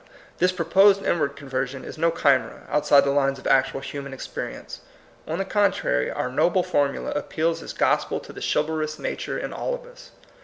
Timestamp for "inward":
1.05-1.35